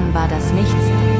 Anfang 0.00 0.14
war 0.14 0.28
das 0.28 0.52
Nichts. 0.52 1.19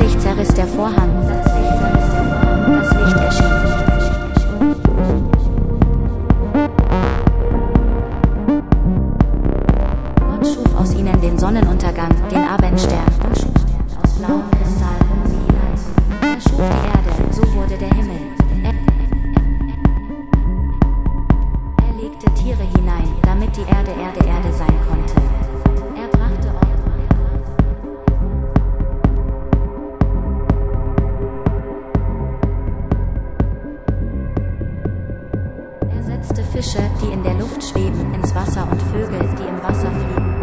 Plötzlich 0.00 0.18
zerriss 0.18 0.48
der 0.54 0.66
Vorhang. 0.66 1.10
Das 1.28 2.90
Licht 2.94 3.16
erschien. 3.16 3.44
Gott 10.16 10.46
schuf 10.46 10.74
aus 10.74 10.94
ihnen 10.94 11.20
den 11.20 11.38
Sonnenuntergang, 11.38 12.08
den 12.30 12.38
Abendstern 12.38 13.00
aus 13.30 14.14
blauem 14.14 14.50
Kristall, 14.52 15.00
um 15.12 15.20
sie 15.28 15.36
hineinzuführen. 15.46 16.22
Er 16.22 16.40
schuf 16.40 16.56
die 16.56 16.86
Erde, 16.88 17.10
so 17.30 17.42
wurde 17.54 17.76
der 17.76 17.90
Himmel. 17.90 18.20
Er, 18.64 18.74
er 21.84 21.92
legte 22.00 22.32
Tiere 22.34 22.62
hinein, 22.74 23.08
damit 23.22 23.54
die 23.54 23.62
Erde 23.62 23.90
Erde 23.90 24.29
Fische, 36.62 36.90
die 37.00 37.10
in 37.10 37.22
der 37.22 37.32
Luft 37.38 37.64
schweben, 37.64 38.12
ins 38.12 38.34
Wasser 38.34 38.68
und 38.70 38.82
Vögel, 38.82 39.34
die 39.38 39.48
im 39.48 39.62
Wasser 39.62 39.90
fliegen, 39.90 40.39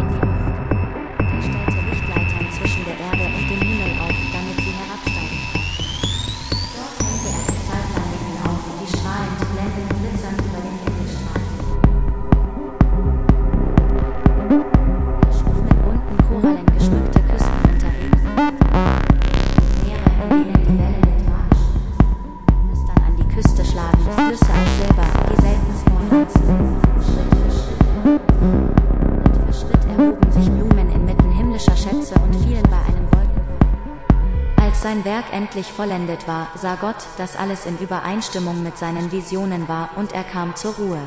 Als 34.78 34.84
sein 34.84 35.06
Werk 35.06 35.34
endlich 35.34 35.74
vollendet 35.74 36.28
war, 36.28 36.50
sah 36.54 36.76
Gott, 36.76 36.98
dass 37.18 37.36
alles 37.36 37.66
in 37.66 37.80
Übereinstimmung 37.80 38.62
mit 38.62 38.78
seinen 38.78 39.12
Visionen 39.12 39.68
war, 39.68 39.90
und 39.96 40.14
er 40.14 40.24
kam 40.24 40.56
zur 40.56 40.76
Ruhe. 40.76 41.00